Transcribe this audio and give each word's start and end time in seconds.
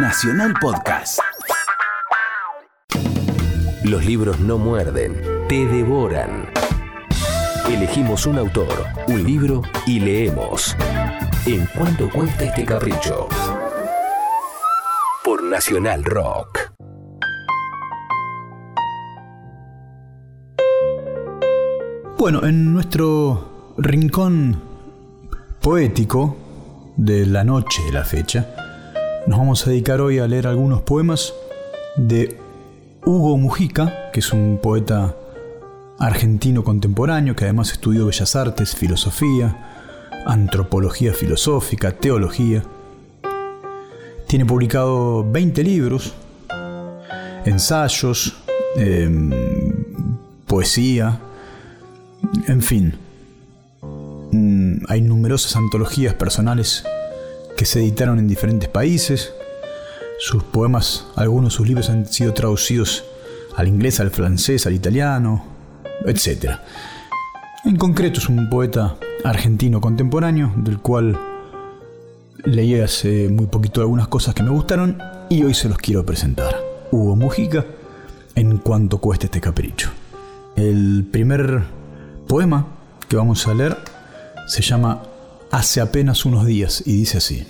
Nacional 0.00 0.54
Podcast. 0.60 1.18
Los 3.82 4.04
libros 4.06 4.38
no 4.38 4.56
muerden, 4.56 5.20
te 5.48 5.66
devoran. 5.66 6.48
Elegimos 7.68 8.24
un 8.26 8.38
autor, 8.38 8.86
un 9.08 9.24
libro 9.24 9.62
y 9.86 9.98
leemos. 9.98 10.76
¿En 11.46 11.66
cuánto 11.76 12.08
cuesta 12.10 12.44
este 12.44 12.64
capricho? 12.64 13.28
Por 15.24 15.42
Nacional 15.42 16.04
Rock. 16.04 16.70
Bueno, 22.18 22.44
en 22.44 22.72
nuestro 22.72 23.74
rincón 23.78 24.62
poético 25.60 26.36
de 26.96 27.26
la 27.26 27.42
noche 27.42 27.82
de 27.82 27.92
la 27.92 28.04
fecha, 28.04 28.67
nos 29.28 29.38
vamos 29.38 29.66
a 29.66 29.70
dedicar 29.70 30.00
hoy 30.00 30.18
a 30.18 30.26
leer 30.26 30.46
algunos 30.46 30.80
poemas 30.80 31.34
de 31.96 32.38
Hugo 33.04 33.36
Mujica, 33.36 34.10
que 34.10 34.20
es 34.20 34.32
un 34.32 34.58
poeta 34.62 35.14
argentino 35.98 36.64
contemporáneo 36.64 37.36
que 37.36 37.44
además 37.44 37.72
estudió 37.72 38.06
bellas 38.06 38.34
artes, 38.36 38.74
filosofía, 38.74 40.08
antropología 40.24 41.12
filosófica, 41.12 41.92
teología. 41.92 42.62
Tiene 44.26 44.46
publicado 44.46 45.30
20 45.30 45.62
libros, 45.62 46.14
ensayos, 47.44 48.34
em, 48.76 49.30
poesía, 50.46 51.20
en 52.46 52.62
fin. 52.62 52.94
Mm, 54.32 54.84
hay 54.88 55.02
numerosas 55.02 55.54
antologías 55.54 56.14
personales 56.14 56.82
que 57.58 57.64
se 57.64 57.80
editaron 57.80 58.20
en 58.20 58.28
diferentes 58.28 58.68
países. 58.68 59.34
Sus 60.20 60.44
poemas, 60.44 61.08
algunos 61.16 61.52
de 61.52 61.56
sus 61.56 61.66
libros 61.66 61.90
han 61.90 62.06
sido 62.06 62.32
traducidos 62.32 63.04
al 63.56 63.66
inglés, 63.66 63.98
al 63.98 64.12
francés, 64.12 64.64
al 64.68 64.74
italiano, 64.74 65.44
etc. 66.06 66.52
En 67.64 67.74
concreto 67.74 68.20
es 68.20 68.28
un 68.28 68.48
poeta 68.48 68.96
argentino 69.24 69.80
contemporáneo 69.80 70.52
del 70.56 70.78
cual 70.78 71.18
leí 72.44 72.80
hace 72.80 73.28
muy 73.28 73.46
poquito 73.46 73.80
algunas 73.80 74.06
cosas 74.06 74.36
que 74.36 74.44
me 74.44 74.50
gustaron 74.50 75.02
y 75.28 75.42
hoy 75.42 75.52
se 75.52 75.68
los 75.68 75.78
quiero 75.78 76.06
presentar. 76.06 76.56
Hugo 76.92 77.16
Mujica, 77.16 77.66
en 78.36 78.58
cuanto 78.58 78.98
cueste 78.98 79.26
este 79.26 79.40
capricho. 79.40 79.90
El 80.54 81.04
primer 81.10 81.64
poema 82.28 82.68
que 83.08 83.16
vamos 83.16 83.48
a 83.48 83.54
leer 83.54 83.76
se 84.46 84.62
llama 84.62 85.02
hace 85.50 85.80
apenas 85.80 86.24
unos 86.24 86.46
días 86.46 86.82
y 86.86 86.92
dice 86.94 87.18
así. 87.18 87.46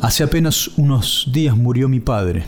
Hace 0.00 0.24
apenas 0.24 0.68
unos 0.78 1.28
días 1.32 1.56
murió 1.56 1.88
mi 1.88 2.00
padre. 2.00 2.44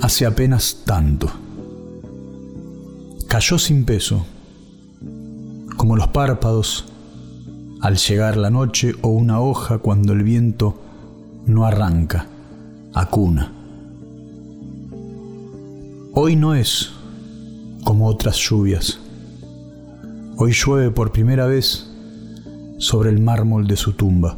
Hace 0.00 0.26
apenas 0.26 0.82
tanto. 0.84 1.30
Cayó 3.28 3.58
sin 3.58 3.84
peso, 3.84 4.26
como 5.76 5.96
los 5.96 6.08
párpados 6.08 6.86
al 7.80 7.96
llegar 7.96 8.36
la 8.36 8.50
noche 8.50 8.94
o 9.02 9.08
una 9.08 9.40
hoja 9.40 9.78
cuando 9.78 10.14
el 10.14 10.22
viento 10.22 10.74
no 11.46 11.66
arranca, 11.66 12.26
acuna. 12.94 13.52
Hoy 16.14 16.36
no 16.36 16.54
es 16.54 16.93
como 17.84 18.08
otras 18.08 18.36
lluvias. 18.36 18.98
Hoy 20.36 20.52
llueve 20.52 20.90
por 20.90 21.12
primera 21.12 21.46
vez 21.46 21.86
sobre 22.78 23.10
el 23.10 23.20
mármol 23.20 23.66
de 23.66 23.76
su 23.76 23.92
tumba. 23.92 24.36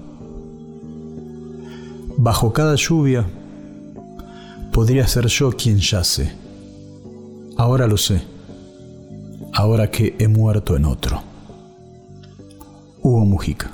Bajo 2.19 2.53
cada 2.53 2.75
lluvia 2.75 3.25
podría 4.73 5.07
ser 5.07 5.27
yo 5.27 5.53
quien 5.53 5.79
yace. 5.79 6.33
Ahora 7.57 7.87
lo 7.87 7.97
sé, 7.97 8.21
ahora 9.55 9.91
que 9.91 10.15
he 10.19 10.29
muerto 10.29 10.77
en 10.77 10.85
otro. 10.85 11.23
Hugo 13.01 13.25
Mujica. 13.25 13.71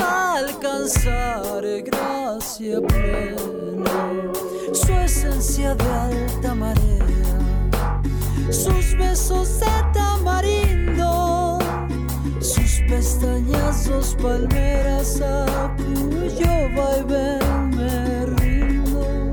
Alcanzaré 0.00 1.82
gracia 1.82 2.80
plena, 2.80 4.32
su 4.72 4.92
esencia 4.92 5.74
de 5.74 5.84
alta 5.84 6.54
marea, 6.54 8.00
sus 8.50 8.96
besos 8.96 9.60
de 9.60 9.66
tamarindo, 9.92 11.58
sus 12.40 12.82
pestañazos 12.88 14.16
palmeras 14.22 15.20
a 15.20 15.74
cuyo 15.76 16.68
vaivén 16.76 17.70
me 17.70 18.26
rindo. 18.26 19.32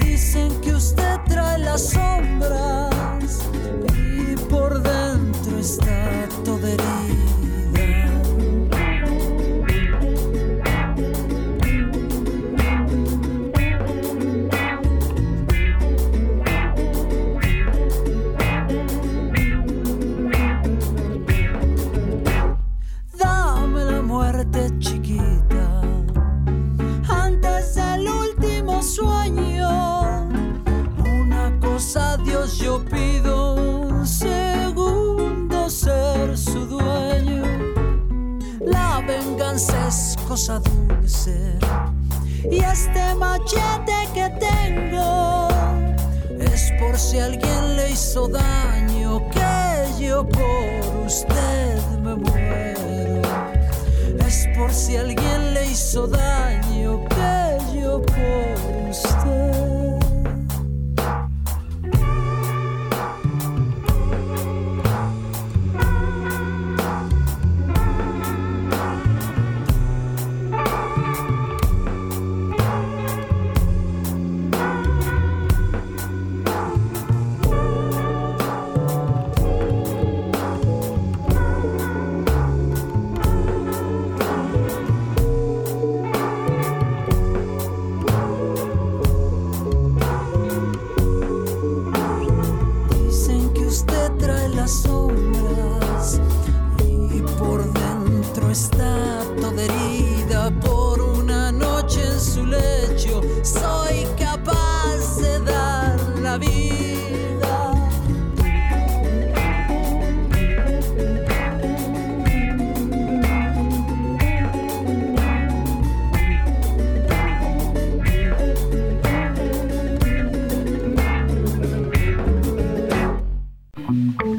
Dicen 0.00 0.60
que 0.60 0.74
usted 0.74 1.18
trae 1.28 1.58
las 1.58 1.90
sombras 1.90 2.97
dulce. 40.60 41.58
Y 42.50 42.62
este 42.62 43.14
machete 43.16 44.08
que 44.14 44.30
tengo 44.38 45.48
es 46.38 46.72
por 46.78 46.96
si 46.96 47.18
alguien 47.18 47.76
le 47.76 47.90
hizo 47.90 48.28
daño, 48.28 49.20
que 49.30 50.04
yo 50.04 50.28
por 50.28 51.06
usted 51.06 51.82
me 52.02 52.14
muero. 52.14 52.77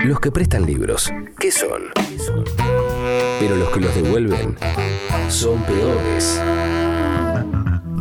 Los 0.04 0.20
que 0.20 0.32
prestan 0.32 0.66
libros, 0.66 1.12
¿qué 1.40 1.52
son? 1.52 1.84
Pero 3.40 3.56
los 3.56 3.70
que 3.70 3.80
los 3.80 3.94
devuelven 3.96 4.58
son 5.30 5.62
peores. 5.64 6.42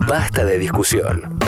Basta 0.06 0.44
de 0.44 0.58
discusión. 0.58 1.38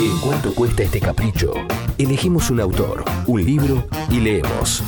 ¿En 0.00 0.18
cuánto 0.20 0.54
cuesta 0.54 0.82
este 0.82 1.00
capricho? 1.00 1.52
Elegimos 1.98 2.50
un 2.50 2.60
autor, 2.60 3.04
un 3.26 3.44
libro 3.44 3.86
y 4.10 4.20
leemos. 4.20 4.82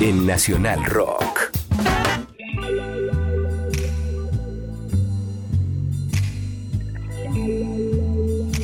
En 0.00 0.26
Nacional 0.26 0.84
Rock. 0.84 1.52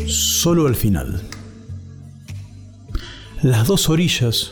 Solo 0.07 0.67
al 0.67 0.75
final. 0.75 1.23
Las 3.43 3.69
dos 3.69 3.89
orillas 3.89 4.51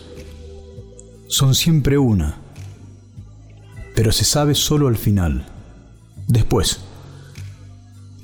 son 1.26 1.56
siempre 1.56 1.98
una, 1.98 2.36
pero 3.96 4.12
se 4.12 4.24
sabe 4.24 4.54
solo 4.54 4.86
al 4.86 4.96
final, 4.96 5.44
después, 6.28 6.82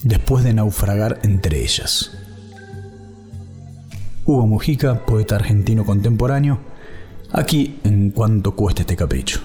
después 0.05 0.45
de 0.45 0.55
naufragar 0.55 1.19
entre 1.25 1.65
ellas. 1.65 2.13
Hugo 4.25 4.47
Mujica, 4.47 5.05
poeta 5.05 5.35
argentino 5.35 5.85
contemporáneo, 5.85 6.61
aquí 7.33 7.81
en 7.83 8.13
cuanto 8.13 8.55
cuesta 8.55 8.83
este 8.83 8.95
capricho. 8.95 9.41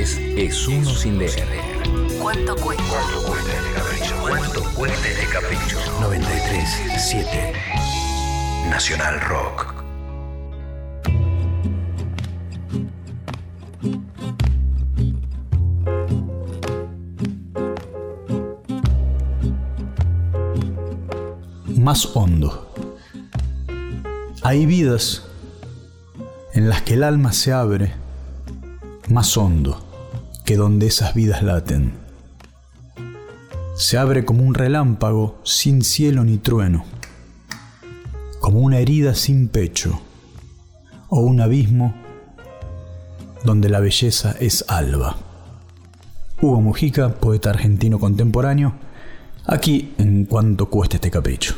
Es 0.00 0.66
uno 0.66 0.88
sin 0.94 1.18
leer. 1.18 1.46
¿Cuánto 2.22 2.56
cuesta? 2.56 2.82
¿Cuánto 2.88 3.22
cuesta 3.28 3.52
este 3.52 3.74
capricho? 3.74 4.14
¿Cuánto 4.22 4.62
cuesta 4.74 5.08
este 5.08 5.26
capricho? 5.26 5.76
93.7 6.00 7.52
Nacional 8.70 9.20
Rock. 9.20 9.74
Más 21.76 22.16
hondo. 22.16 22.72
Hay 24.42 24.64
vidas 24.64 25.26
en 26.54 26.70
las 26.70 26.80
que 26.80 26.94
el 26.94 27.02
alma 27.02 27.34
se 27.34 27.52
abre 27.52 27.92
más 29.10 29.36
hondo 29.36 29.89
que 30.44 30.56
donde 30.56 30.86
esas 30.86 31.14
vidas 31.14 31.42
laten. 31.42 31.92
Se 33.76 33.98
abre 33.98 34.24
como 34.24 34.42
un 34.42 34.54
relámpago 34.54 35.40
sin 35.44 35.82
cielo 35.82 36.24
ni 36.24 36.38
trueno, 36.38 36.84
como 38.40 38.60
una 38.60 38.78
herida 38.78 39.14
sin 39.14 39.48
pecho, 39.48 40.00
o 41.08 41.20
un 41.20 41.40
abismo 41.40 41.94
donde 43.44 43.68
la 43.68 43.80
belleza 43.80 44.34
es 44.38 44.64
alba. 44.68 45.16
Hugo 46.40 46.60
Mujica, 46.60 47.14
poeta 47.14 47.50
argentino 47.50 47.98
contemporáneo, 47.98 48.74
aquí 49.46 49.92
en 49.98 50.24
cuanto 50.24 50.70
cueste 50.70 50.96
este 50.96 51.10
capricho. 51.10 51.54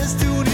is 0.00 0.14
doing 0.14 0.49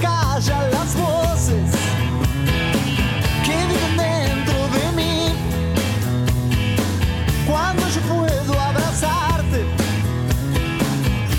callan 0.00 0.70
las 0.70 0.94
voces 0.96 1.70
que 3.44 3.56
viven 3.70 3.96
dentro 3.96 4.68
de 4.76 4.92
mí. 4.96 5.32
Cuando 7.46 7.82
yo 7.88 8.00
puedo 8.02 8.60
abrazarte 8.60 9.66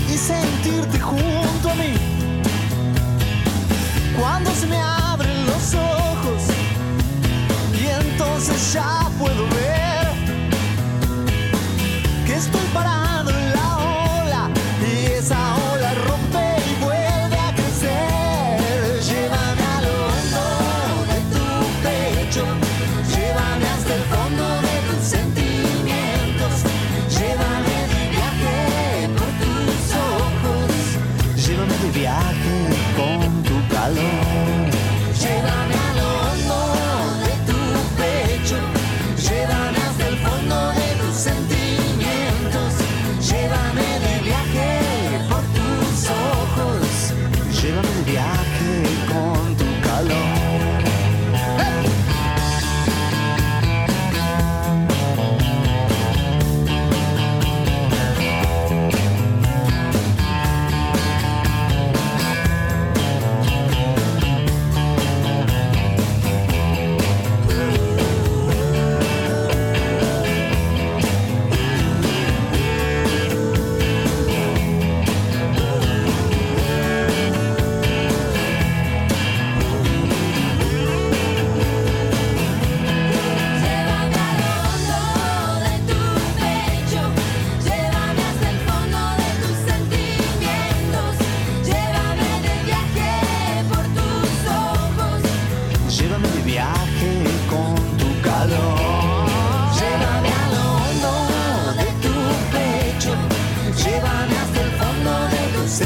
y 0.08 0.16
sentirte 0.16 1.00
junto 1.00 1.70
a 1.70 1.74
mí. 1.74 1.94
Cuando 4.18 4.50
se 4.52 4.66
me 4.66 4.80
abren 4.80 5.46
los 5.46 5.74
ojos 5.74 6.42
y 7.74 7.86
entonces 7.86 8.72
ya 8.72 9.10
puedo 9.18 9.42
ver 9.48 10.06
que 12.24 12.34
estoy 12.34 12.66
parado 12.72 12.95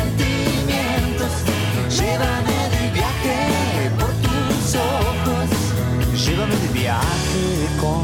sentimientos. 0.00 1.32
Llévame 1.88 2.58
de 2.74 2.90
viaje 2.92 3.90
por 3.98 4.12
tus 4.24 4.74
ojos. 4.76 5.48
Llévame 6.24 6.56
de 6.56 6.68
viaje 6.68 7.44
con 7.80 8.02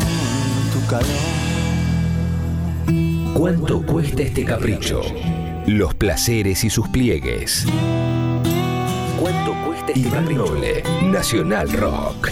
tu 0.73 0.81
calor. 0.89 1.37
¿Cuánto 3.35 3.83
cuesta 3.83 4.23
este 4.23 4.45
capricho? 4.45 5.03
Los 5.67 5.95
placeres 5.95 6.65
y 6.65 6.71
sus 6.71 6.89
pliegues. 6.89 7.67
¿Cuánto 9.21 9.55
cuesta 9.67 9.93
este 9.93 10.01
Iván 10.01 10.35
Noble, 10.35 10.83
Nacional 11.05 11.71
Rock. 11.73 12.31